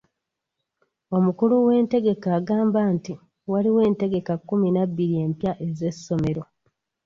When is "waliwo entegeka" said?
3.51-4.33